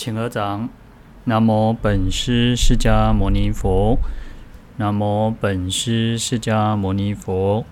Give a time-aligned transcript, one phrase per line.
[0.00, 0.70] 请合掌。
[1.24, 3.98] 南无本师释迦牟尼佛。
[4.78, 7.66] 南无本师释迦牟尼佛。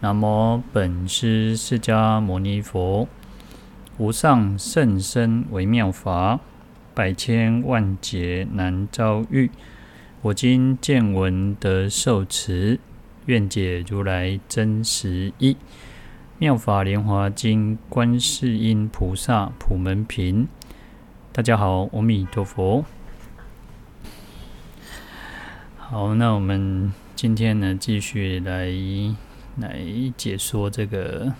[0.00, 3.06] 南无本师释迦牟尼佛。
[3.96, 6.40] 无上甚深微妙法，
[6.94, 9.48] 百千万劫难遭遇。
[10.22, 12.80] 我今见闻得受持，
[13.26, 15.56] 愿解如来真实义。
[16.38, 20.48] 妙法莲华经，观世音菩萨普门品。
[21.34, 22.84] 大家好，阿弥陀佛。
[25.78, 28.70] 好，那我们今天呢，继续来
[29.56, 29.80] 来
[30.14, 31.32] 解说这个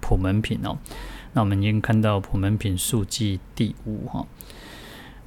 [0.00, 0.78] 普门品哦。
[1.34, 4.26] 那我们已经看到普门品述记第五哈。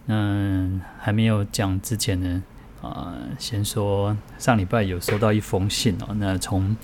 [0.08, 2.44] 嗯，还没有讲之前呢，
[2.82, 6.76] 啊，先说上礼拜有收到一封信哦，那从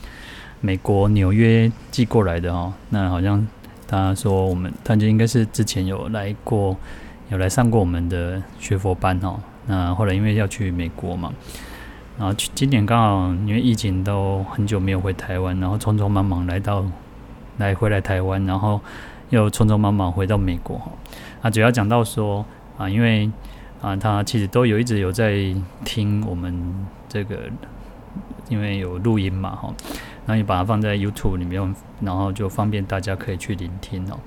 [0.60, 3.48] 美国纽约寄过来的哦，那好像。
[3.92, 6.74] 他说：“我们他就应该是之前有来过，
[7.30, 9.38] 有来上过我们的学佛班哦。
[9.68, 11.34] 那后来因为要去美国嘛，
[12.18, 16.86] 然后去今年刚好因为疫情都很久没有回台湾，然后匆匆忙忙来到
[17.58, 18.80] 来回来台湾，然后
[19.30, 20.90] 又匆匆忙忙回到美国哈。
[21.42, 22.46] 啊，主要讲到说
[22.78, 23.30] 啊，因为
[23.82, 27.38] 啊，他其实都有一直有在听我们这个，
[28.48, 29.74] 因为有录音嘛哈。”
[30.26, 34.20] 然后你把它放在 YouTube 里面，然后就方便大家可以去聆听哦。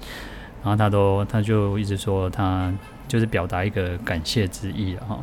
[0.62, 2.72] 然后他都他就一直说他
[3.06, 5.18] 就是表达一个感谢之意哈。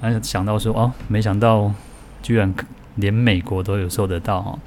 [0.00, 1.72] 然后想到说哦，没想到
[2.22, 2.52] 居然
[2.96, 4.58] 连美国都有收得到哈。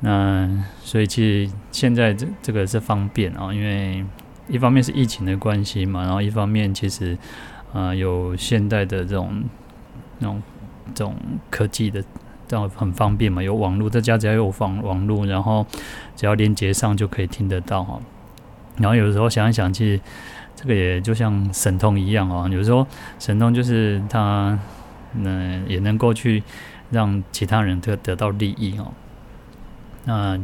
[0.00, 0.48] 那
[0.82, 4.04] 所以其实现在这这个是方便啊，因为
[4.48, 7.16] 一方面是疫情的关系嘛，然后一方面其实
[7.72, 9.42] 啊有现代的这种
[10.18, 10.42] 那种
[10.94, 11.14] 这种
[11.48, 12.04] 科技的。
[12.46, 15.66] 这样很方便嘛，有网络，在家只要有网网络，然后
[16.14, 18.00] 只要连接上就可以听得到哈。
[18.76, 20.00] 然后有时候想一想，其实
[20.56, 22.48] 这个也就像神通一样啊。
[22.48, 22.86] 有时候
[23.18, 24.58] 神通就是他，
[25.14, 26.42] 嗯，也能够去
[26.90, 28.92] 让其他人得得到利益哦。
[30.04, 30.38] 那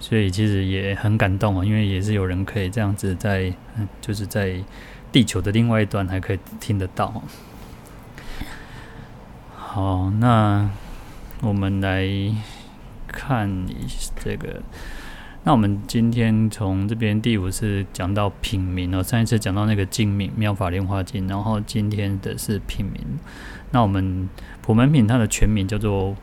[0.00, 3.52] 所以其实也很感动啊，因为也是有人可以这样子在，
[4.00, 4.56] 就是在
[5.12, 7.22] 地球的另外一端还可以听得到。
[9.54, 10.68] 好，那。
[11.40, 12.04] 我们来
[13.06, 14.60] 看一这个，
[15.44, 23.00] 那我们今天从这边第五是讲到品名哦，上一次讲到那个经名《妙法莲华经》，然后今天的是品名。
[23.70, 24.28] 那我们
[24.62, 26.16] 普门品它的全名叫做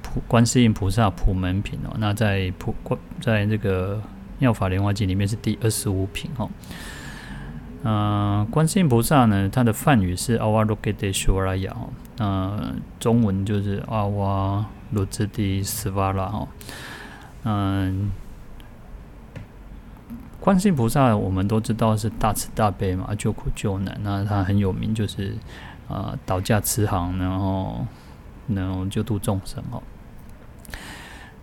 [0.00, 3.96] 普观世音菩萨普门品哦，那在普观在这个
[4.38, 6.48] 《妙法莲华经》里面是第二十五品哦。
[7.84, 11.76] 嗯，观世音菩萨呢，它的梵语是阿瓦罗给德修拉雅，
[12.20, 16.46] 嗯，中文就是阿瓦罗兹迪斯瓦拉哈。
[17.42, 18.12] 嗯，
[20.38, 25.34] 观世音菩萨我们都知道是大慈大悲嘛，救苦救难，那他很有名，就是
[25.88, 27.84] 啊，倒驾慈航，然后
[28.46, 29.82] 然后救度众生哦。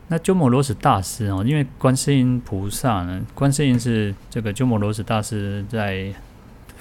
[0.07, 6.13] 那鸠摩罗什大师哦，因为观世音菩萨呢，观世音是这个鸠摩罗什大师在。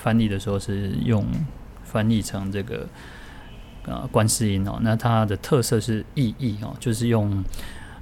[0.01, 1.27] 翻译的时候是用
[1.83, 2.87] 翻译成这个
[3.85, 7.45] 呃观世音哦，那它的特色是意译哦，就是用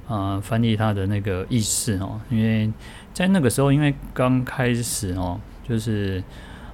[0.06, 2.71] 呃翻译它的那个意思哦，因为
[3.15, 6.23] 在那个时候，因为刚开始哦，就是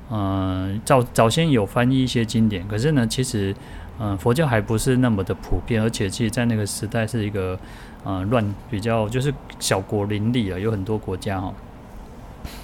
[0.09, 3.55] 呃早早先有翻译一些经典，可是呢，其实
[4.01, 7.57] 呃佛教还不是那么的普遍，而且其实在那个时代是一个
[8.03, 11.55] 呃乱比较就是小国林立啊，有很多国家哈，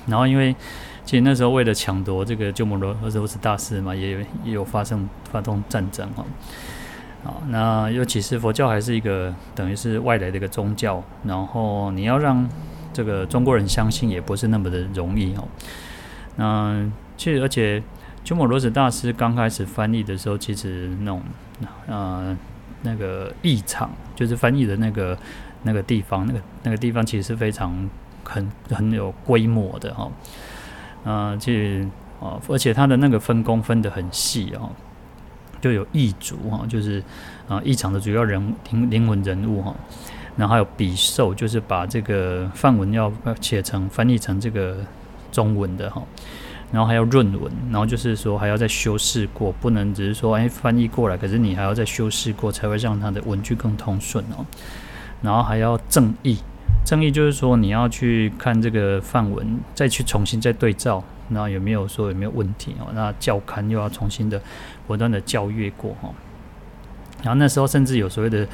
[0.09, 0.57] 然后因为。
[1.09, 6.23] 其实那时候为了抢夺这个鸠摩罗罗什大师嘛，也有也有发生发动战争哈。
[7.25, 12.47] 啊，那尤其是佛教还是一个等于是外来的一个宗教，然后你要让
[12.93, 15.49] 这个中国人相信也不是那么的容易哦。
[16.37, 16.87] 那
[17.17, 17.83] 其实而且
[18.23, 21.23] 鸠摩罗什大师刚开始翻译的时候，其实那种
[21.87, 22.37] 呃
[22.83, 25.17] 那个译场就是翻译的那个
[25.63, 27.89] 那个地方，那个那个地方其实是非常
[28.25, 30.13] 很很有规模的哈。
[31.09, 31.89] 啊，其实
[32.21, 34.69] 啊，而且他的那个分工分得很细哦，
[35.59, 37.03] 就有译主哈，就是
[37.49, 39.75] 啊，译场的主要人灵灵魂人物哈，
[40.37, 43.11] 然后还有笔受，就是把这个范文要
[43.41, 44.77] 写成翻译成这个
[45.33, 46.03] 中文的哈，
[46.71, 54.45] 然后还有润文，然后就是说还要再修饰过，不能只是说哎翻译过来，可是你还要再修饰过，才会让他的文句更通顺哦，
[55.23, 56.37] 然后还要正译。
[56.85, 62.89] 正义就是说，你要去看这个范文，再去重新再对照，那有没有说有没有问题哦？
[62.95, 64.41] 那教刊又要重新的
[64.87, 66.11] 不断的校阅过哈。
[67.23, 68.47] 然后那时候甚至有所谓的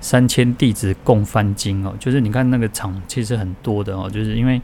[0.00, 4.62] 三千弟子共翻经哦，就是你看那个场其实很多的哦，就是因为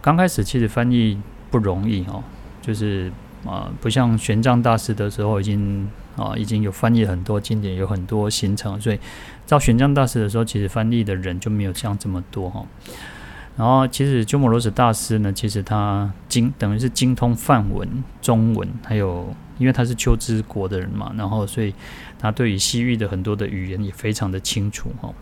[0.00, 2.22] 刚开始其实翻译不容易哦，
[2.60, 3.10] 就是
[3.44, 8.98] 啊，不像玄奘大师的时候已经啊已经有翻译很多经典，有很多行程，所以
[9.46, 12.64] 到玄奘大师的时候，其实翻译的人就没有像这么多哈。
[13.56, 21.74] 然后其实鸠摩罗什大师呢，其实他精等于是精通梵文、中文，还有因为他是龟兹国的人嘛，然后所以
[22.18, 25.12] 他对于西域的很多的语言也非常的清楚哈。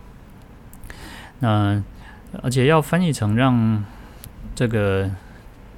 [1.41, 1.83] 那
[2.43, 3.85] 而且要翻译成让
[4.55, 5.11] 这个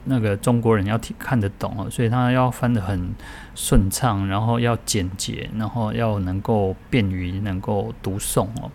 [0.04, 3.14] 那个中国人要听看得懂哦，所以他要翻得很
[3.54, 8.70] 顺畅，然后要简洁，然后要能够便于能够读诵哦。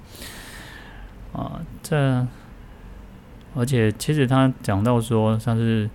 [1.33, 2.25] 啊，这
[3.55, 5.89] 而且其实他讲到说像是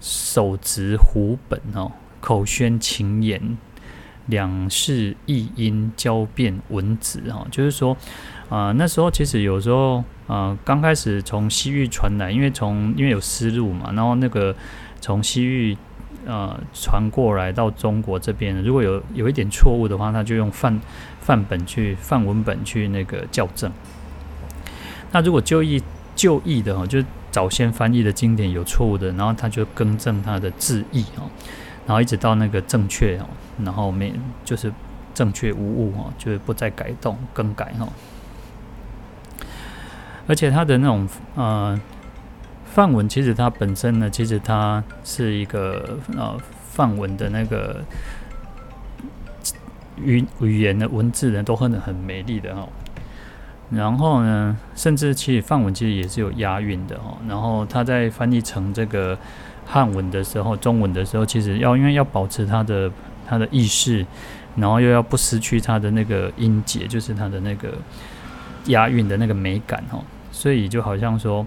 [0.00, 3.58] 手执壶本哦，口宣情言，
[4.30, 7.94] 两世一音交变文字哦，就是说
[8.48, 10.02] 啊，那时候其实有时候。
[10.30, 14.54] 啊，刚开始从西域传来，因为从因为有丝路嘛，然后那个
[15.00, 15.76] 从西域
[16.24, 20.80] 呃传过来到中国这边，如果有有一点错误的话，他就用范
[21.20, 23.72] 范本去范文本去那个校正。
[25.10, 25.82] 那如果旧译
[26.14, 31.26] 旧译的哈，就早先翻译的经典有错误的，然后他就更正他的字义哦，
[31.88, 33.26] 然后一直到那个正确哦，
[33.64, 34.12] 然后没
[34.44, 34.72] 就是
[35.14, 37.88] 正确无误哦，就是不再改动更改哈。
[40.26, 41.80] 而且它的那种呃
[42.64, 46.38] 范文，其实它本身呢，其实它是一个呃
[46.70, 47.80] 范文的那个
[49.96, 52.68] 语语言的文字呢，都很很美丽的哈。
[53.70, 57.16] 然后呢，甚至其实范文其实也是有押韵的哈。
[57.28, 59.18] 然后它在翻译成这个
[59.66, 62.90] 汉文的时候，中文的时候，其实要因为要保持它的
[63.30, 64.04] 他的意识，
[64.56, 67.74] 然后又要不失去他的那个音节，就是他的那个
[68.66, 70.02] 押韵的那个美感哦。
[70.32, 71.46] 所以就好像说，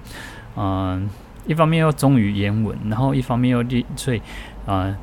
[0.56, 1.10] 嗯、
[1.46, 4.22] 一方面要忠于原文，然后一方面又立，所以
[4.66, 4.96] 啊、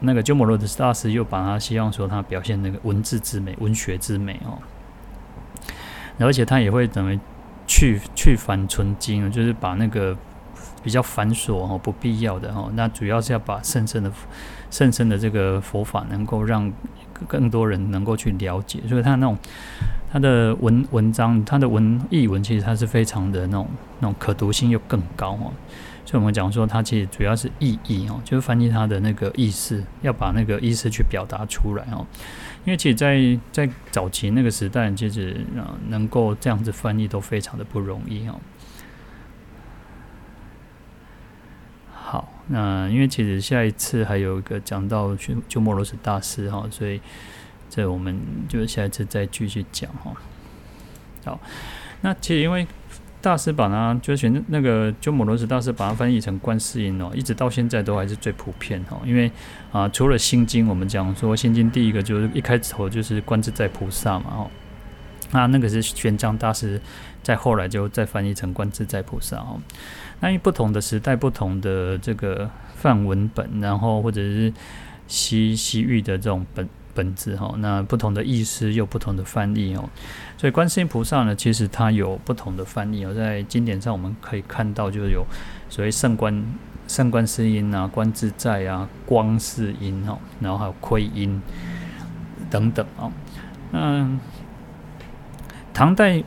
[0.00, 4.58] 那个鸠摩罗什大师又把他希望说他表现那个文字之美、文学之美哦，
[6.18, 7.18] 而且他也会等于
[7.66, 10.16] 去去繁存精，就是把那个
[10.82, 14.10] 比较繁琐哦、不必要的哦，那主要是要把深深的
[14.70, 16.72] 甚深的这个佛法能够让
[17.26, 19.36] 更多人能够去了解，所以他那种。
[20.08, 23.68] 他的文文章，他的文译文，其实它是非常的那种
[23.98, 25.52] 那种可读性又更高哦。
[26.06, 32.06] 所以我们讲说，它其实主要是意义哦，就是翻译它的那个意思，要把那个意思去表达出来哦。
[32.64, 33.18] 因为其实在，
[33.52, 38.40] 在在早期那个时代，其实啊，能够这样子翻译都非常的不容易哦。
[42.06, 45.16] 好，那因为其实下一次还有一个讲到
[45.48, 47.00] 鸠摩罗什大师哈，所以。
[47.68, 48.16] 这我们
[48.48, 50.14] 就下一次再继续讲哈。
[51.24, 51.40] 好，
[52.00, 52.64] 那其实因为
[53.20, 58.98] 大师把它就是选那个鸠摩罗什大师把它翻译成观世音哦，一直到现在都还是最普遍哈。
[59.04, 59.30] 因为
[59.72, 64.50] 啊，除了心经，我们讲说心经第一个就是一开头就是观自在菩萨嘛哦，
[65.32, 66.80] 那那个是玄奘大师
[67.22, 69.60] 在后来就再翻译成观自在菩萨哦。
[70.20, 74.52] 那因不同的时代，不同的这个范文本，然后或者是
[75.06, 76.68] 西西域的这种本。
[76.96, 79.86] 本质哈，那不同的意思又不同的翻译哦，
[80.38, 85.22] 所以观世音菩萨呢，其实它有不同的翻译哦，在经典上我们可以看到，就是有
[85.68, 86.42] 所谓圣观
[86.88, 91.38] 圣观世音啊、观自在啊、光世音哦，然后还有窥音
[92.48, 93.12] 等等啊。
[93.72, 94.18] 嗯，
[95.76, 96.24] 唐代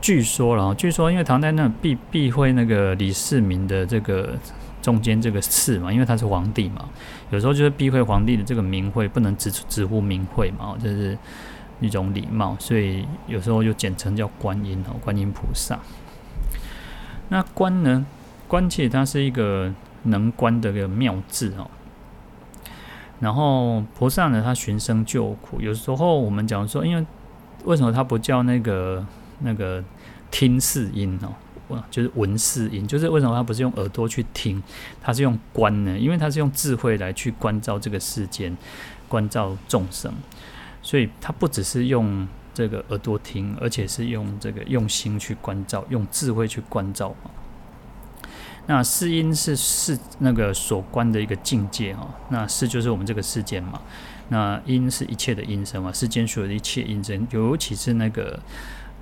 [0.00, 4.34] 据说了，据说因为唐代那避避讳那个李世民的这个。
[4.80, 6.88] 中间这个赐嘛，因为他是皇帝嘛，
[7.30, 11.16] 有时候就是避讳皇帝的这个名讳，不能直直呼名讳嘛，就是
[11.80, 15.78] 一种礼貌，所以有时候就简称叫观音哦，观音菩萨。
[17.28, 18.04] 那观呢？
[18.48, 21.70] 观其实它是一个能观的个妙字哦。
[23.20, 27.06] 然后菩萨呢，他寻声救苦，有时候我们讲说，因为
[27.64, 29.04] 为什么他不叫那个
[29.40, 29.82] 那个
[30.30, 31.32] 听世音哦？
[31.90, 34.62] 就是闻世音，就是为什么他不是用耳朵去听，
[35.00, 35.98] 他是用观呢？
[35.98, 38.54] 因为他是用智慧来去关照这个世间，
[39.08, 40.12] 关照众生，
[40.82, 47.14] 所以他不只是用这个耳朵听，而且是用这个用心去关照，用智慧去关照。
[48.66, 53.80] 那世音是世那个所观的一个境界哈，那世就是我们这个世间嘛，
[54.28, 58.38] 那音是一切的音声嘛，世间所有的一切音声，尤其是那个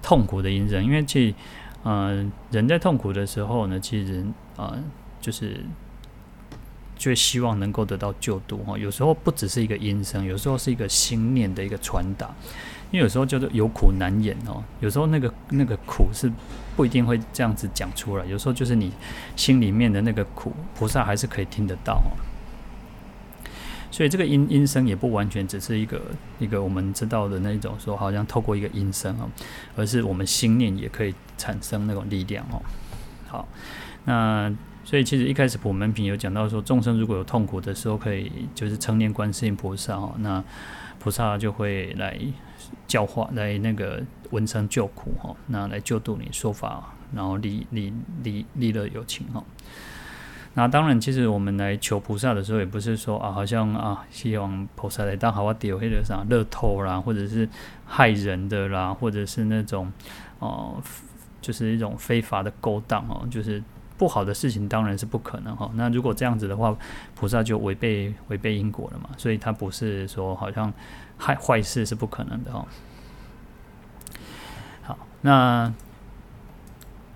[0.03, 1.35] 痛苦的音声，因为其
[1.85, 4.75] 嗯，人在痛苦的时候呢，其实人啊，
[5.21, 5.65] 就是
[6.97, 8.77] 最希望能够得到救度哈。
[8.77, 12.29] 有时候不只是一个音声，有时候是一个心念的一个传达。
[12.93, 16.29] 因为有时候叫做有苦难言哦，有时候那个那个苦是
[16.75, 18.91] 不一定会这样子讲出来，有时候就是你
[19.37, 22.03] 心里面的那个苦，菩萨还是可以听得到。
[23.91, 26.01] 所以这个音音声也不完全只是一个
[26.39, 29.29] 一个我们知道的那种说，好像透过一个音声哦，
[29.77, 32.63] 而是我们心念也可以产生那种力量哦。
[33.27, 33.49] 好，
[34.05, 34.53] 那
[34.85, 40.43] 所以其实一开始普门品有讲到说，众生如果有痛苦的时候，可以就是称念观世音菩萨哦，那
[40.99, 42.19] 菩萨就会来
[42.87, 47.93] 教化，来那个闻声救苦哈，那来救度你说法，然后利利
[48.23, 49.45] 利利乐有情哈。
[50.55, 57.49] 那当然，其实我们来求菩萨的时候，也不是说啊，好像啊，希望菩萨来当好啊，丢黑的啥乐透啦，或者是
[57.87, 59.93] 害人的啦，或者是那种
[60.41, 60.83] 哦、
[61.41, 63.63] 就是一种非法的勾当哦，就是
[63.97, 65.71] 不好的事情，当然是不可能哈。
[65.75, 66.77] 那如果这样子的话，
[67.15, 70.73] 菩萨就违背违背因果了嘛，所以他不是说好像
[71.17, 72.67] 害坏事是不可能的哈。
[74.83, 75.73] 好，那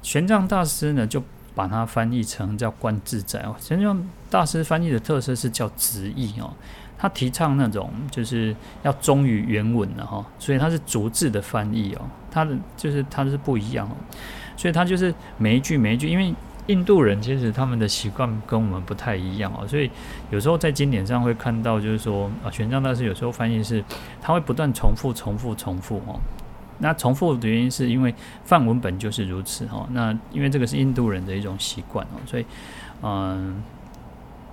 [0.02, 1.20] 玄奘大师呢就。
[1.54, 3.96] 把它翻译成叫观自在哦，玄奘
[4.28, 6.52] 大师翻译的特色是叫直译哦，
[6.99, 13.94] 他提倡那种就是要忠于原文的哈，所以他是逐字的翻译哦，他的就是他是不一样哦，
[14.56, 16.34] 所以他就是每一句每一句，因为
[16.66, 19.90] 印度人其实他们的习惯跟我们不太一样哦，所以
[20.30, 23.84] 有时候在经典上会看到就是说啊，玄奘大师有时候翻译是
[24.20, 26.18] 他会不断重复重复重复哦。
[26.84, 28.14] 那重复的原因是因为
[28.44, 29.88] 梵文本就是如此哈。
[29.92, 32.44] 那因为这个是印度人的一种习惯哦，所以
[33.00, 33.62] 嗯，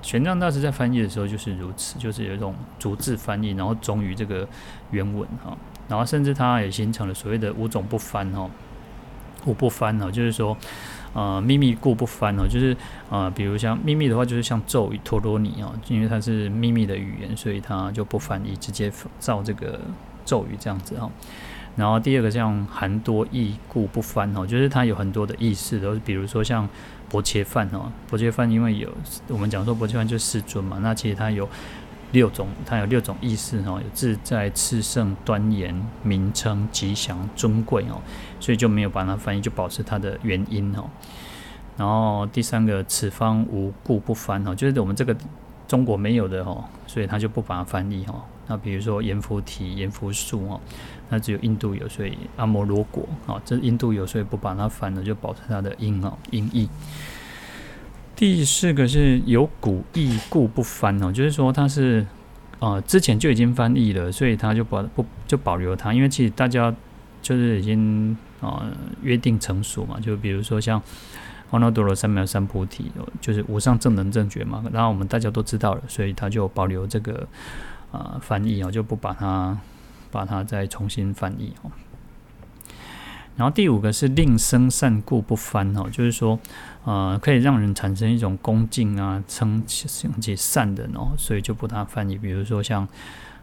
[0.01, 4.47] 玄奘大师在翻译的时候就是如此，就是有一种逐字翻译，然后忠于这个
[4.91, 5.57] 原文哈。
[5.89, 8.50] 然后甚至他也形成了所谓的五种不翻哈，
[9.45, 10.55] 五不翻哦，就是说
[11.13, 12.77] 呃秘密故不翻哦，就是
[13.09, 19.81] 呃比如像秘密的话，就是像咒语陀罗尼哦，因为它是秘密的语言，所以它就不翻译，直接照这个
[20.23, 21.11] 咒语这样子哈。
[21.75, 26.67] 然后第二个像含多义故不翻哦，就是它有很多的意思，都比如说像
[27.09, 28.89] 薄切饭哦，薄切饭因为有
[29.29, 31.47] 我们讲说薄切饭就是世尊嘛，那其实它有
[32.11, 35.73] 六种，它有六种意思哦，有自在、炽盛、端严、
[36.03, 38.01] 名称、吉祥、尊贵哦，
[38.41, 40.89] 所以就没有把它翻译，就保持它的原音哦。
[41.77, 45.15] 然后第三个此方无故不翻哦，就是我们这个
[45.69, 48.21] 中国没有的哦，所以他就不把它翻译哦。
[48.47, 50.59] 那比如说阎浮提、阎浮树哦。
[51.13, 56.70] 那只有印度有，所以阿摩罗果啊，这印度有，所以不把它翻了，就保持它的音啊音译。
[58.15, 62.00] 第四个是有古意故不翻哦，就是说它是
[62.60, 66.74] 啊、呃、之前就已经翻译了，所以他就保不就保留它，因为其实大家
[67.22, 68.72] 就是已经啊、呃、
[69.03, 70.82] 约定成熟嘛，就比如说像
[71.50, 72.89] 阿耨多罗三藐三菩提，
[73.20, 77.27] 就是无上正等正觉嘛，然后我们大家都知道了，所以他就保留这个
[77.91, 79.58] 啊、呃、翻译啊，就不把它。
[80.12, 81.72] 把它再重新翻译哦，
[83.38, 86.38] 然后第五个是令生善故不翻哦，就是说，
[86.84, 92.18] 呃，可以让人产生一种恭敬啊、称称其善的哦，所以就不大翻译。
[92.18, 92.88] 比如说像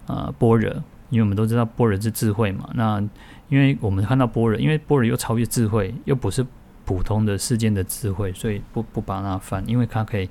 [0.06, 0.70] 呃般若，
[1.10, 3.00] 因为我们都知道般若是智慧嘛，那
[3.48, 6.46] 因为我们看到般若，因为般若又超越智慧，又不是
[6.84, 10.28] 普通的世间的智慧，所以不不把它翻，因为它可以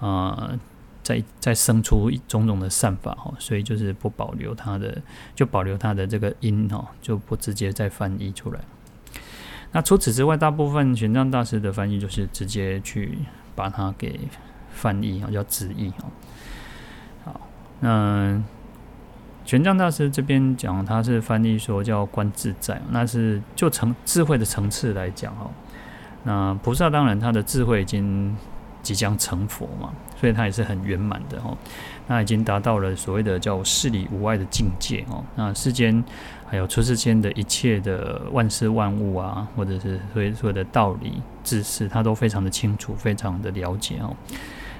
[0.00, 0.58] 呃。
[1.04, 5.00] 再再生出种种的善法哈，所以就是不保留它的，
[5.34, 8.60] 就保留它的这个音哈，就不直接再翻译出来。
[9.70, 13.18] 那除此之外，大部分玄奘大师的翻译就是直接去
[13.54, 14.18] 把它给
[14.72, 16.04] 翻译啊，叫直译啊。
[17.26, 17.40] 好，
[17.80, 18.42] 那
[19.44, 25.50] 玄奘大师这边讲，他是翻译说叫观自在，那是就成智慧的层次来讲哈。
[26.22, 28.34] 那菩萨当然他的智慧已经。
[28.84, 31.56] 即将成佛嘛，所以他也是很圆满的哦。
[32.06, 35.24] 那已经达到了所谓的叫事里无碍的境界哦。
[35.34, 36.04] 那世间
[36.46, 44.14] 还有出世间的一切的万事万物啊，或者是所以说的道理知识，他都非常的清楚，非常的了解哦。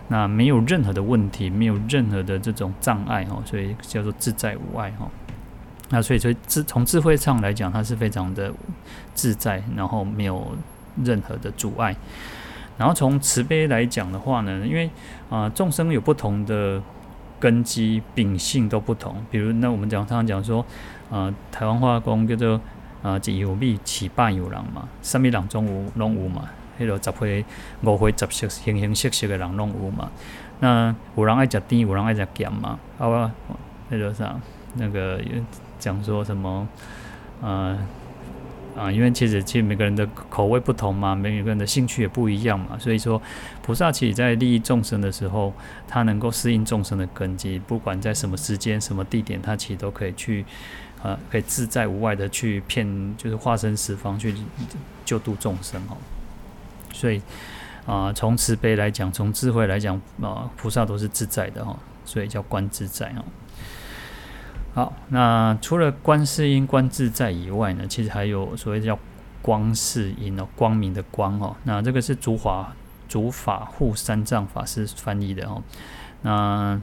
[0.09, 5.09] 那没有任何的问题，没有任何的这种障碍哦，所以叫做自在无碍哦。
[5.89, 8.53] 那所以说智从智慧上来讲，它是非常的
[9.15, 10.55] 自在，然后没有
[11.03, 11.97] 任何的阻碍。
[12.77, 14.91] 然后从慈悲来讲的话呢，因为
[15.31, 16.83] 啊众生有不同的
[17.39, 20.65] 根基秉性都不同，比如那我们讲常常讲说，
[21.11, 22.61] 呃台湾话讲叫做
[23.03, 26.49] 啊一有米起半有人嘛，什么人总有拢有嘛，
[26.81, 27.45] 迄个十回
[27.83, 30.11] 五回十色形形色色的人拢有嘛，
[30.61, 33.31] 那有人爱食甜，有人爱食咸嘛，好啊，
[33.89, 34.35] 那个啥
[34.75, 35.21] 那个
[35.79, 36.67] 讲说什么
[37.41, 37.79] 呃。
[38.77, 43.21] 啊，因为其实其实每个人的口味不同嘛，每个人的兴趣也不一样嘛，所以说
[43.63, 45.53] 菩萨其实在利益众生的时候，
[45.87, 50.45] 他能够适应众生的根基，不管在什么时间、什么地点，他其实都可以去，
[51.03, 54.35] 呃，可以自在无碍的去骗，就是化身十方去
[55.05, 55.97] 救度众生哦。
[56.93, 57.23] 所以
[57.87, 61.79] 啊，从慈悲来讲，从智慧来讲，啊，菩萨都是自在的哈。
[62.07, 63.25] 所以叫观自在哦。
[64.75, 68.99] 好，那除了观世音、观自在以外呢，其实还有所谓叫
[69.41, 71.55] 光世音哦，光明的光哦。
[71.63, 72.75] 那这个是竺法
[73.09, 75.63] 竺法护三藏法师翻译的哦。
[76.23, 76.81] 那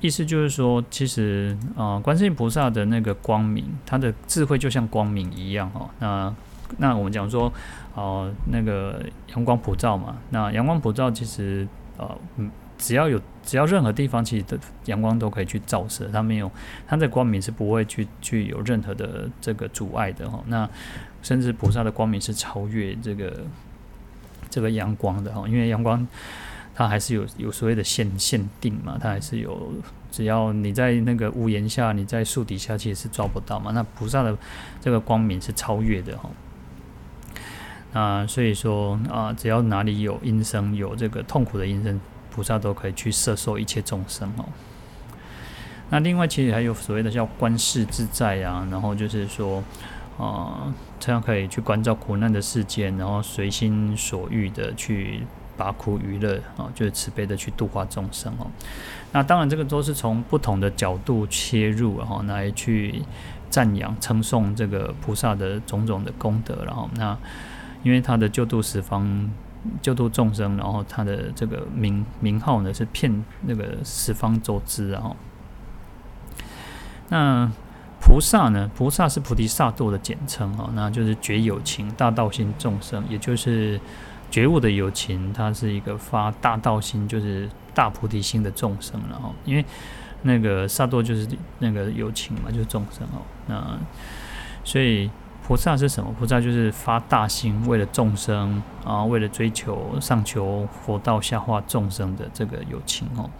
[0.00, 5.88] 意思就是说，其实啊，观世音菩萨的那个光明，他的智慧就像光明一样哦。
[6.00, 6.34] 那
[6.76, 7.50] 那我们讲说，
[7.94, 16.50] 哦，那个阳光普照嘛，那阳光普照其实呃，嗯，只要有只要任何地方，其实的阳光都可以去照射，它没有
[16.86, 20.42] 它的光明是不会去去有任何的这个阻碍的哈。
[20.46, 20.68] 那
[21.22, 23.42] 甚至菩萨的光明是超越这个
[24.48, 26.06] 这个阳光的哈，因为阳光。
[26.74, 29.72] 它还是有有所谓的限限定嘛，它还是有，
[30.12, 33.72] 只要你在那个屋檐下，你在树底下，其实是抓不到嘛。
[33.74, 34.38] 那菩萨的
[34.80, 36.30] 这个光明是超越的哈。
[37.92, 42.00] 那所以说啊，只要哪里有音声，有这个痛苦的音声，
[42.38, 44.44] 菩萨都可以去摄受一切众生哦。
[45.90, 49.60] 那另外其实还有所谓的叫观世自在啊，然后就是说
[50.16, 55.26] 啊，这样可以去关照苦难的世间，然后随心所欲的去。
[55.58, 58.46] 拔苦娱乐啊，就是慈悲的去度化众生哦。
[59.10, 63.02] 那当然，这个都是从不同的角度切入，然后来去
[63.50, 66.62] 赞扬、称颂这个菩萨的种种的功德。
[66.64, 67.18] 然后，那
[67.82, 69.28] 因为他的救度十方、
[69.80, 74.90] 救度众生，然后他的这个名名号呢是骗那个十方周知。
[74.90, 75.16] 然后，
[77.08, 77.50] 那
[78.00, 83.80] 菩萨呢，菩萨是菩提萨埵的简称哦，那就是觉有情、大道心众生，也就是。
[84.30, 89.64] 觉悟的有情，它是一个发大道心，就是大菩提心的众生，然后因为
[90.20, 91.26] 那个萨埵就是
[91.60, 93.22] 那个有情嘛，就是众生哦。
[93.46, 93.78] 那
[94.64, 95.10] 所以
[95.48, 96.12] 菩萨是什么？
[96.18, 103.30] 菩萨就是发大心，为了众生啊，为了追求上求佛道、下化众生的这个友情哦。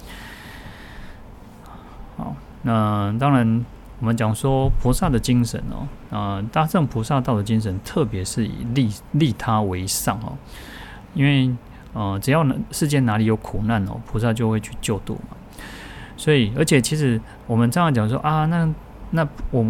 [2.17, 3.62] 好，那当然
[4.00, 10.33] 我们讲说菩萨的精神哦，啊，大乘菩萨道的精神，特别是以利利他为上哦。
[11.12, 11.55] 因为，
[11.92, 15.37] 呃，只要世间哪里有苦难哦，菩萨就会去救度嘛。
[16.16, 18.66] 所以，而且其实我们这样讲说啊，那
[19.11, 19.62] 那我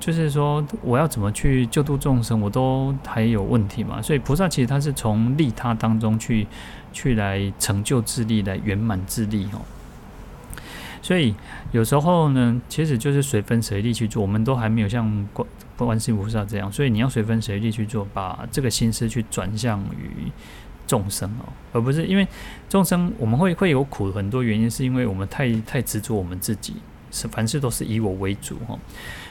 [0.00, 4.02] 就是说，我要怎么去救度众生，我都还有问题嘛。
[4.02, 6.46] 所以，菩萨其实他是从利他当中去
[6.92, 9.60] 去来成就自利，来圆满自利哦。
[11.02, 11.34] 所以
[11.70, 20.32] 有时候呢，其实就是随分随力去做，我们都还没有像观观世音菩萨这样，所以你要随分随力去做，把这个心思去转向于。
[20.86, 22.26] 众生哦，而不是因为
[22.68, 26.74] 众生我们会会有苦，很多原因是因为我们太太执着我们自己，
[27.10, 28.78] 是凡事都是以我为主哈。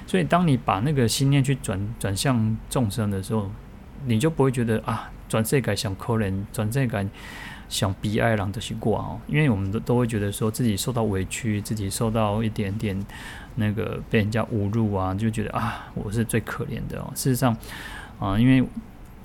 [0.06, 3.50] 所以当你把那个心念去转转向众生的时候，
[4.06, 7.06] 你就不会觉得啊，转这个想可怜，转这个
[7.68, 9.20] 想悲哀，让这些过哦。
[9.28, 13.06] 因为我们都都会觉得说自己受到委屈，自己受到一点点
[13.56, 17.12] 那个被人家侮辱啊，就觉得啊，我是最可怜的哦。
[17.16, 17.56] 事实上
[18.20, 18.68] 啊，因为。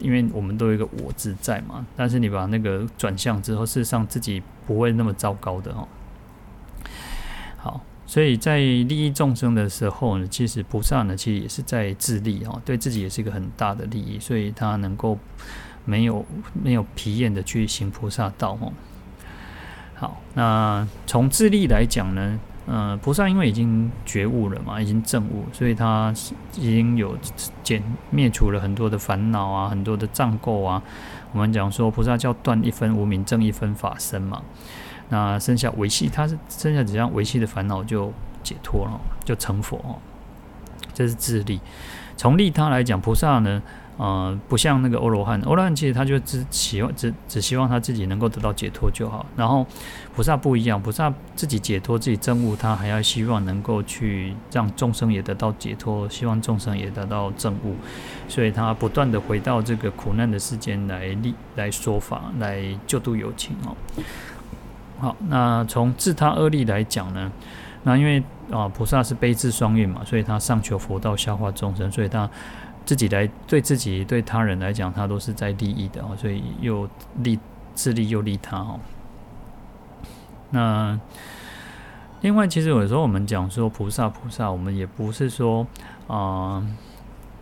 [0.01, 5.87] 因为我们都有一个我自在嘛，但是你把那个转向之后，事实上自己不会那么糟糕的哦。
[7.57, 7.81] 好，
[8.15, 15.19] 所以在利益众生的时候呢，其实菩萨呢，其实也是在自利哦，对自己也是一个很大的利益，所以他能够
[15.85, 18.73] 没有没有疲厌的去行菩萨道哦。
[19.97, 22.39] 好，那从自利来讲呢？
[22.69, 26.15] 嗯，菩萨因为已经觉悟了嘛，已经证悟，所以他
[26.55, 27.19] 已经有
[27.65, 30.81] 减灭除了很多的烦恼啊，很多的障垢啊。
[31.33, 34.41] 我们讲说，菩萨叫断一分无明，证一分法身嘛。
[35.09, 38.13] 那剩下维系，他是剩下几样维系的烦恼就
[38.43, 39.97] 解脱了，就成佛哦。
[40.93, 41.61] 这是自利。
[42.17, 43.63] 从利他来讲，菩萨呢？
[43.97, 49.25] 呃，不像那个欧罗汉，欧罗汉其实他就只希望只只希望他自己能够得到解脱就好。
[49.37, 49.65] 然后
[50.13, 57.77] 菩萨不一样，菩萨自己解脱、自己证悟，他还要希望能够去让众生也得到解脱，希望众生也得到证悟。
[58.27, 63.77] 所以他不断的回到这个苦难的世间来利来说法，来救度有情哦。
[65.05, 67.31] 好，那从自他二利来讲呢，
[67.83, 72.29] 那因为啊菩萨是悲智双运嘛，所以他上求佛道，下化众生，所以他。
[72.87, 76.87] 自己来对自己对他人来讲，他都是在利益的哦，所以又
[77.23, 77.39] 利
[77.73, 78.79] 自利又利他哦。
[80.51, 81.01] 那
[82.21, 85.67] 另外，其实有时候我们讲说菩萨菩萨，我们也不是说
[86.09, 86.63] 啊、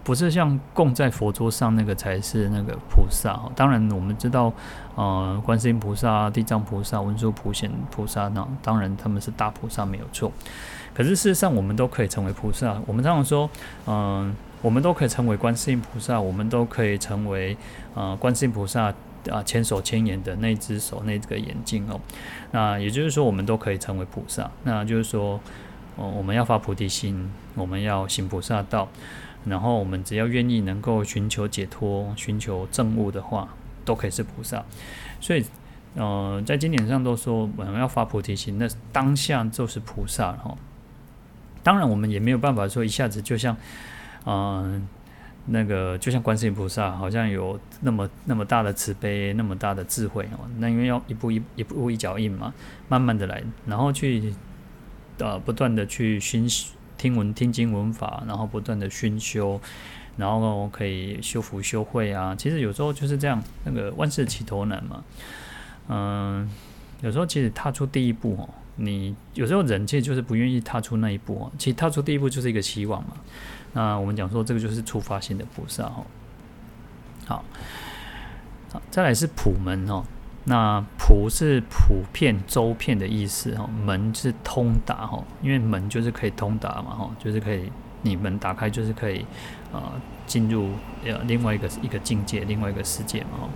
[0.05, 3.41] 不是像供在佛桌上那个才是那个菩萨。
[3.55, 4.53] 当然，我们知道
[4.97, 10.33] 呃，观世音菩萨、地藏菩萨、文殊普贤菩萨，那当然他们是大菩萨没有错。
[10.95, 12.79] 可是事实上，我们都可以成为菩萨。
[12.87, 13.49] 我们常常说，
[13.87, 17.57] 嗯、我们都可以成为观世音菩萨，我们都可以成为
[17.95, 18.93] 呃观世音菩萨
[19.31, 21.99] 啊千手千眼的那只手那个眼睛哦。
[22.51, 24.51] 那也就是说，我们都可以成为菩萨。
[24.65, 25.41] 那就是说，
[25.97, 28.87] 哦，我们要发菩提心，我们要行菩萨道，
[29.45, 33.49] 然后我们只要愿意能够寻求解脱、寻求证悟的话，
[33.85, 34.65] 都可以是菩萨。
[35.21, 35.45] 所以，
[35.95, 40.57] 呃，在经典上都说我们要发菩提心，那当下就是菩萨哈。
[41.63, 43.57] 当然，我们也没有办法说一下子就像，
[44.25, 44.83] 嗯、呃。
[45.47, 50.39] 那个就像观世音菩萨，好像有那么那么大的慈悲，那么大的智慧哦。
[50.59, 52.55] 那因为要一步一一步一脚印嘛，
[52.89, 54.33] 慢慢的来，然后去
[55.19, 56.49] 呃不断的去熏
[57.03, 59.61] 听闻听经闻法，然后不断的熏修，
[60.17, 62.33] 然后可以修福修慧啊。
[62.33, 65.03] 其实有时候就是这样，那个万事起头难嘛。
[65.89, 66.49] 嗯、
[67.01, 71.51] 有时候其实踏出第一步哦，你有时候人其实就是不愿意踏出那一步哦。
[71.59, 73.17] 其实踏出第一步就是一个希望嘛。
[73.73, 76.07] 那我们讲说，这个就是初发心的菩萨哦。
[77.27, 77.45] 好，
[78.73, 80.05] 好，再来是普门哦。
[80.45, 83.69] 那普是普遍、周遍的意思哈。
[83.85, 87.71] 门是通达哈，因为门就是可以通达嘛哈，就是可以
[88.03, 89.25] 你门打开就是可以
[89.73, 89.93] 啊
[90.27, 90.71] 进入
[91.05, 93.49] 呃另外一个一个境界、另外一个世界嘛哈。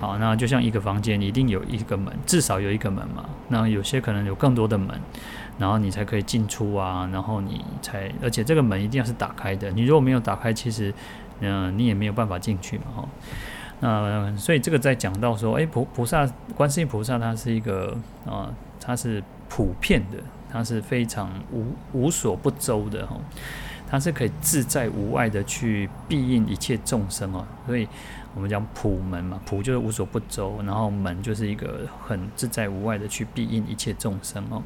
[0.00, 3.24] 好，那就像一个房间一定有一个门，至少有一个门嘛。
[3.48, 5.00] 那有些可能有更多的门。
[5.58, 9.70] 然后你才可以进出啊，然后你才，而且这个门一定要是打开的。
[9.70, 10.92] 你如果没有打开，其实，
[11.40, 13.08] 嗯、你也没有办法进去嘛，哈。
[13.82, 16.24] 那、所以这个在讲到说，哎，菩菩萨，
[16.56, 18.48] 观世音菩萨，他是一个啊，
[18.80, 20.18] 他、是普遍的，
[20.48, 23.16] 他是非常无无所不周的，哈。
[23.90, 27.44] 他是可以自在无碍的去庇应一切众生哦。
[27.66, 27.86] 所以
[28.34, 34.62] 我们讲普门嘛，普就是无所不周，然后门就是一个很自在无碍的去庇应一切众生哦。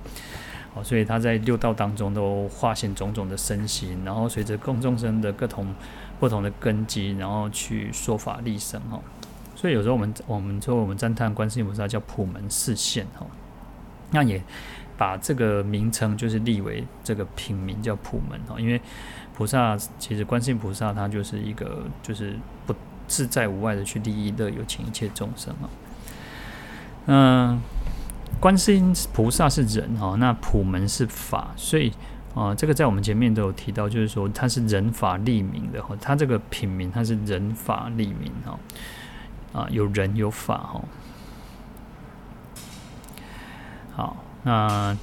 [0.85, 5.75] 所以他在六道当中都化现种种的身形，然后随着共众生的各同
[6.19, 9.01] 不同的根基，然后去说法立身哈。
[9.55, 13.27] 所以有时候我们我们说我们赞叹观世音菩萨叫普门示现哈，
[14.11, 14.43] 那也
[14.97, 18.81] 把这个名称就是立为这个品名叫普门哈，因为
[19.35, 22.75] 菩萨其实观世音菩萨他就是一个就是不
[23.07, 25.69] 自在无碍的去利益乐有情一切众生啊，
[27.07, 27.61] 嗯。
[28.39, 31.91] 观世音菩萨是人哈，那普门是法，所以
[32.37, 38.59] 啊、这个在我们前面都有提到，就是说它是人法利民的哈，它这个品名它是人法利民哈，
[39.53, 40.85] 啊，有人有法哈。
[43.95, 44.95] 好，那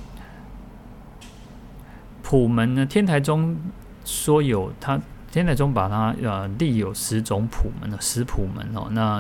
[2.22, 2.86] 普门呢？
[2.86, 3.58] 天台中
[4.06, 5.02] 说有他。
[5.34, 9.20] 天台宗把它呃立有十种普门的十普门哦，那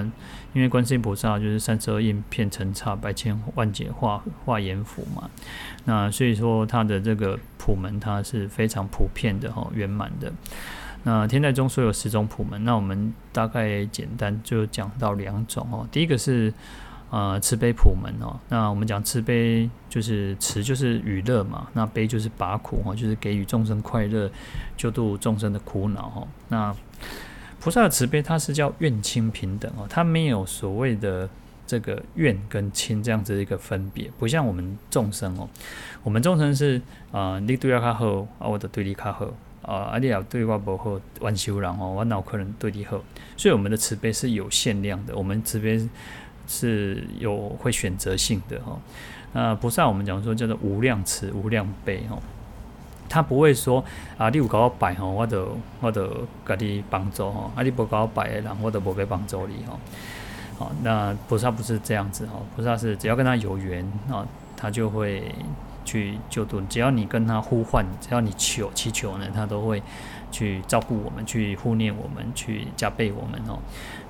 [0.53, 5.27] 因为观世音菩萨就是三十二应片成刹百千万劫化化阎浮嘛，
[5.85, 10.31] 那所以说它的这个普门它是非常普遍的哈，圆满的。
[11.01, 16.53] 那天台宗说有十种普门，那我们大概简单就讲到两种哦，第一个是。
[17.15, 24.27] 呃，慈悲普门哦，那我们讲慈悲就是慈就是与乐嘛，那悲就是拔苦哦，就是给予众生快乐，
[24.75, 26.27] 救度众生的苦恼哦。
[26.47, 26.75] 那
[27.59, 31.29] 菩萨的慈悲，它是叫愿亲平等哦，它没有所谓的
[31.67, 35.47] 这个愿跟亲这样子的一个分别，不像我们众生哦，
[36.01, 39.27] 我们众生是啊、呃，你对我较好啊，我的对你较好
[39.61, 42.99] 啊，啊你要对我不好，万修人哦，我哪可能对你好？
[43.37, 45.87] 所以我们的慈悲是有限量的，我们慈悲。
[46.47, 48.77] 是有会选择性的哈，
[49.33, 52.17] 那菩萨我们讲说叫做无量慈无量悲哈，
[53.07, 53.83] 他不会说
[54.17, 59.77] 啊，你有给我拜哈，我就我就给你帮助哈，啊你不给我拜的人，我就不给帮助你哈。
[60.57, 64.25] 好，那菩萨不是这样子哈，菩萨是只要跟他有缘啊，
[64.55, 65.33] 他就会
[65.85, 69.81] 去救度，只要你跟他呼唤，只要你求祈求呢，他都会。
[70.33, 73.59] 去照顾我们，去护念我们，去加倍我们哦。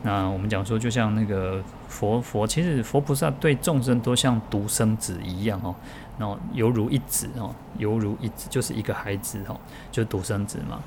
[0.06, 5.74] 那我们讲说，就像那个佛佛，其实佛菩萨对众生都像独生子一样哦，
[6.20, 9.58] 然后犹如一子哦，犹如一子就是一个孩子哦，
[9.92, 10.82] 就是独生子嘛。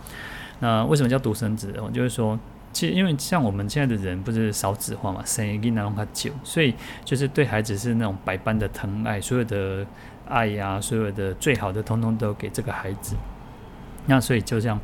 [0.60, 1.90] 那为什么叫独生子哦？
[1.90, 2.38] 就是说，
[2.74, 9.86] 其实因为像我们现在的人不是少子化嘛，生一个那种久，所以就是对孩子是那种百般的疼爱，所有的
[10.28, 13.16] 爱呀、所有的最好的，通通都给这个孩子。
[14.08, 14.78] 那所以就这样。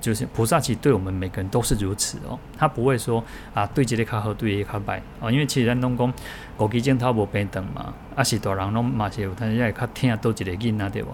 [0.00, 6.12] 就是菩萨其实对我们每个人都是如此哦，他不会说啊，对这个卡好，对这个卡歹哦，因为其实咱拢讲
[6.56, 11.10] 国际间他无平等嘛，啊是大人拢嘛是有，他也较听多一个囡仔对不？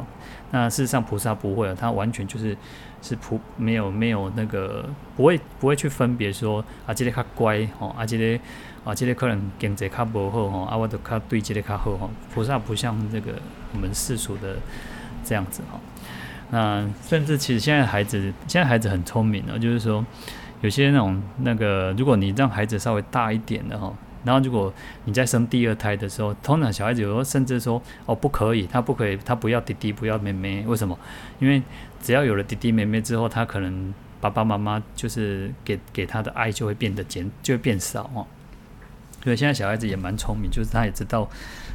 [0.50, 2.56] 那事实上菩萨不会，他完全就是
[3.02, 8.38] 是普没有没有那个不会不会去分别说啊，这个卡乖哦，啊这个
[8.84, 13.32] 啊这个可能经济较无好哦，啊我都卡对这个卡好哦，菩萨不像这个
[13.72, 14.56] 我们世俗的
[15.24, 15.80] 这样子哈。
[16.50, 20.04] 那甚至其实现在孩子，现在孩子很聪明的，就是说
[20.60, 23.92] 有些那种那个，如果你让孩子稍微大一点的哈，
[24.24, 24.72] 然后如果
[25.04, 30.98] 你在生第二胎的时候，通常小孩子有时候甚至说哦不可以，他不可以，他不要弟弟，不要妹妹，为什么？
[31.38, 31.62] 因为
[32.00, 38.26] 只要有了弟弟妹妹之后，他可能爸爸妈妈就是给给他的爱就会变得减，就会变少哦。
[39.24, 41.28] 所以现在小孩子也蛮聪明，就是他也知道，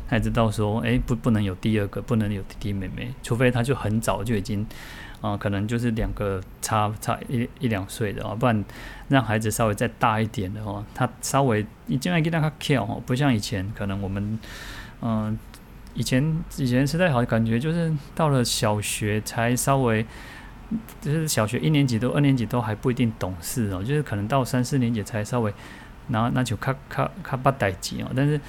[0.07, 4.65] 他也知道说，哎，不不能有第二个，不能有弟弟妹妹，除非他就很早就已经。
[5.21, 8.63] 啊、可能就是两个差差一一两岁的哦，不然
[9.09, 14.39] 让孩子稍微再大一点的哦，他稍微你尽量给他 care 哦，不像以前可能我们
[15.01, 15.37] 嗯、
[15.93, 16.23] 以前
[16.55, 20.05] 以前时代好像感觉就是到了小学才稍微，
[21.01, 25.53] 就是小学一年级都二年级都还不一定懂事哦，就是可能到三四年级才稍微，
[26.09, 28.39] 然后那就咔咔咔把代级哦，但是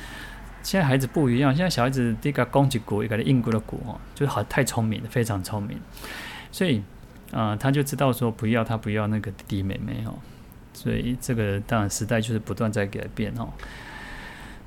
[0.62, 5.80] 现在孩子不一样，现在小孩子这个攻击鼓，一个硬鼓的鼓哦，就是好太聪明了，非常聪明。
[6.52, 6.82] 所以，
[7.32, 10.14] 啊、他就知道说不要他不要那个弟弟妹妹哦，
[10.74, 13.48] 所以这个当然时代就是不断在改变哦。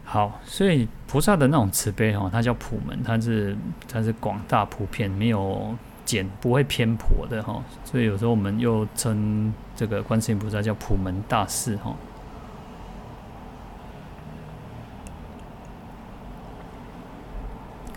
[0.05, 3.55] 好，所以菩萨的那种慈悲哈，它叫普门，它是
[3.87, 5.75] 它是广大普遍，没有
[6.05, 7.63] 简不会偏颇的哈。
[7.85, 11.95] 所以有时候我们又称这个观世音菩萨叫普门大士哈。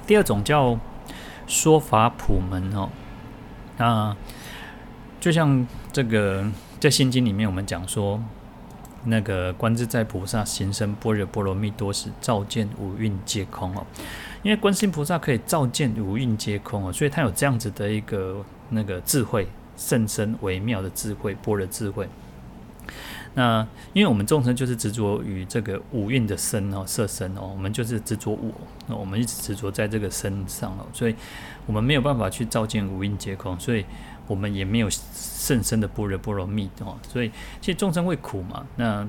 [0.06, 0.78] 第二种叫
[1.46, 2.88] 说法普门哦。
[3.76, 4.16] 那
[5.20, 6.44] 就像这个
[6.78, 8.22] 在《心经》里面，我们讲说，
[9.04, 13.84] 那个观自在菩萨行深般若波罗蜜多时，照见五蕴皆空哦。
[14.42, 22.08] 因为观世音菩萨可以照见五蕴皆空哦，所以他有这样子的一个那个智慧，甚深微妙的智慧，般若智慧。
[23.38, 28.50] 那因为我们众生就是执着于这个五蕴的身哦，色身哦，我们就是执着我，
[28.86, 31.14] 那我们一直执着在这个身上哦，所以
[31.66, 33.84] 我们没有办法去照见五蕴皆空，所以
[34.26, 38.66] 我们也没有甚深的般若波罗蜜哦，所以其实众生会苦嘛。
[38.76, 39.06] 那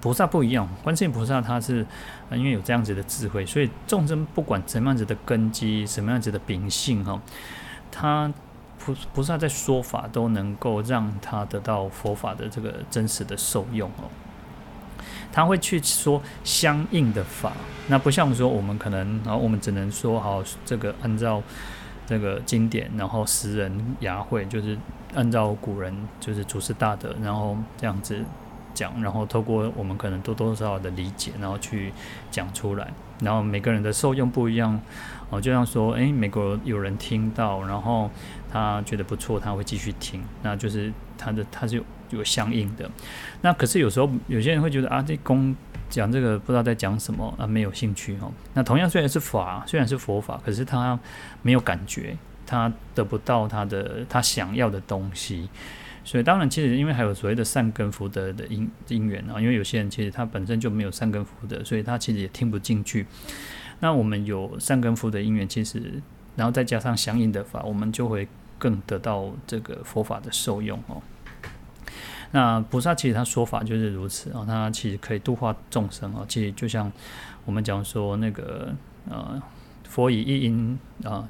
[0.00, 1.86] 菩萨不一样，观世音菩萨他是
[2.32, 7.20] 因为有这样子的智慧，所以众生不管什么样子的根基，什么样子的秉性哈，
[7.92, 8.32] 他。
[8.86, 14.06] 菩菩萨在说法都能够让他得到佛法的这个真实的受用哦，
[15.32, 17.52] 他会去说相应的法，
[17.88, 21.42] 那不像说我们可能，然后我们只能说好这个按照
[22.06, 24.78] 这个经典，然后时人雅会，就是
[25.16, 28.24] 按照古人就是祖师大德，然后这样子
[28.72, 31.92] 讲，然后透过我们可能多多少少的理解，然后去
[32.30, 32.86] 讲出来，
[33.20, 34.80] 然后每个人的受用不一样
[35.30, 38.10] 哦，就像说，诶，美国有人听到，然后。
[38.48, 42.90] 他觉得不错，他会继续听，那就是他的他是有有相应的。
[43.42, 45.54] 那可是有时候有些人会觉得啊，这公
[45.90, 48.32] 讲这个不知道在讲什么啊，没有兴趣哦。
[48.54, 50.98] 那同样虽然是法，虽然是佛法，可是他
[51.42, 55.50] 没有感觉，他得不到他的他想要的东西。
[56.02, 63.04] 所以当然，其实因为还有所谓的善根福德的因因缘啊，因为有些人其实他本身就没有善根福德，所以他其实也听不进去。
[63.80, 66.02] 那我们有善根福的因缘，其实
[66.36, 68.28] 然后再加上相应的法，我们就会。
[68.58, 70.96] 更得到这个佛法的受用哦。
[72.30, 76.24] 那菩萨其实他说法就是如此啊，他其实可以度化众生啊。
[76.26, 76.90] 其实就像
[77.44, 78.74] 我们讲说那个
[79.10, 79.38] 呃，
[79.86, 81.28] 佛以一音啊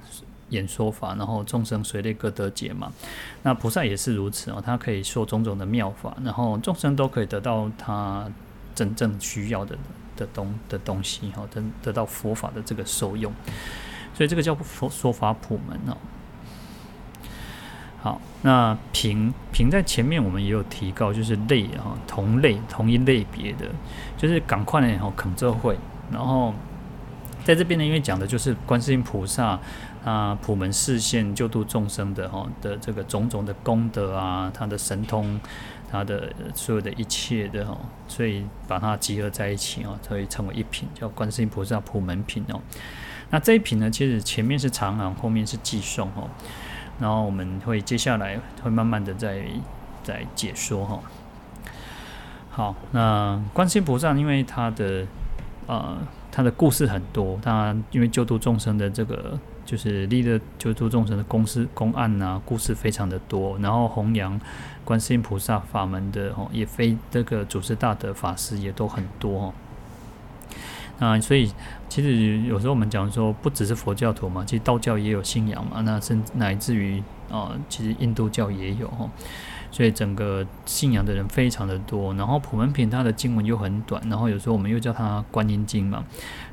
[0.51, 2.93] 演说法，然后众生随类各得解嘛。
[3.43, 8.31] 那菩萨也是如此啊，他可以说种种的妙法，然后众生都可以得到他
[8.73, 9.77] 真正需要的
[10.17, 13.33] 的东的东西哈，得得到佛法的这个受用。
[14.15, 15.97] 所以这个叫佛说法普门哦。
[18.03, 23.67] 好，那平平在前面我们也有提到，就是类哈，同类同一类别的，
[24.17, 25.77] 就是赶快呢哈，肯这会，
[26.13, 26.55] 然后
[27.45, 29.59] 在这边呢，因为讲的就是观世音菩萨
[30.05, 35.41] 啊，普门示现救度众生的哈的这个种种的功德啊，他的神通，
[35.91, 42.61] 他的所有的一切的哈，所以把它集合在一起啊，所以称为一品，叫观世音菩萨普门品哦。
[43.31, 46.29] 那这一品呢，其实前面是长行，后面是寄送哦。
[46.99, 49.45] 然后我们会接下来会慢慢的再
[50.03, 51.01] 再解说哈。
[52.51, 55.07] 好，那观世音菩萨因为他的
[55.67, 55.99] 呃
[56.33, 63.59] 他的故事很多，他因为救度众生的这个就是立的救度众生的公事公案呐、故事非常的多。
[63.59, 64.41] 然后弘扬
[64.85, 69.55] 观世音菩萨法门的哦，也非这个祖师大德法师也都很多哦。
[70.99, 71.53] 啊，所以
[71.91, 79.07] 其实有时候我们讲说，不只是佛教徒嘛，其实道教也有信仰嘛，那甚乃至于啊，其实印度教也有哈，
[79.71, 82.15] 所以整个信仰的人非常的多。
[82.15, 86.03] 然后普门品它的经文又很短，然后有时候我们又叫它观音经嘛，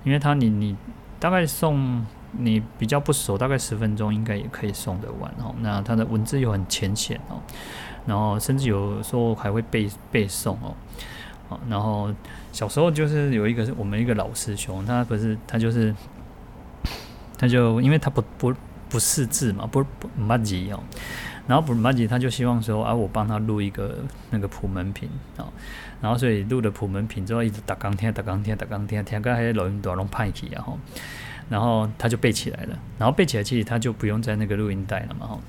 [0.03, 0.75] 因为它你你
[1.21, 2.01] 大概诵
[2.37, 5.53] 你比较不熟，大概十分钟应该也可以送得完哦。
[5.61, 7.39] 那它的文字又很浅显哦，
[8.05, 10.75] 然后甚至有时候还会背背诵哦。
[11.69, 12.11] 然后
[12.51, 15.93] 小时候就是有一个我们一个老师兄，他不是他就是，
[17.37, 18.51] 他就因为他不不
[18.89, 20.79] 不识字嘛，不不不记哦，
[21.45, 23.99] 然后不不记他就希望说啊，我帮他录一个
[24.31, 25.45] 那个普门品啊，
[26.01, 30.79] 然后所以录了普门品之后，一直打钢听打钢听打钢听，听个还录音带拢派去然后。
[31.49, 35.39] 然后他就背起来了，然后背起来其实他就不用在那个录音带了嘛，哈，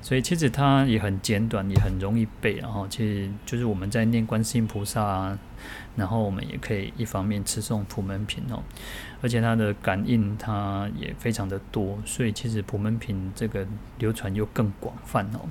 [0.00, 5.38] 所以其实它也很简短，也很容易背，然后其实就是我们在念观世音菩萨啊，
[5.94, 8.62] 然后我们也可以一方面吃诵普门品哦，
[9.20, 13.66] 而且它的感应它也非常的多，所以其实普门品这个
[13.98, 15.48] 流传又更广泛哦。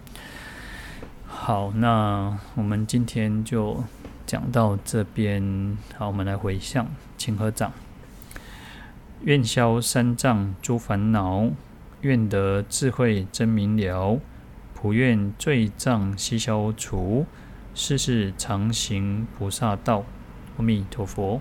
[1.27, 3.81] 好，那我们今天就
[4.25, 6.87] 讲到这边，好，我们来回向，
[7.17, 7.71] 请合掌。
[9.23, 11.47] 愿消三藏诸烦恼，
[12.01, 14.19] 愿得智慧真明了，
[14.73, 17.27] 普愿罪障悉消除，
[17.75, 20.03] 世世常行菩萨道。
[20.57, 21.39] 阿弥陀佛。